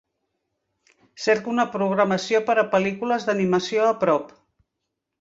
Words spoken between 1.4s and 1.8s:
una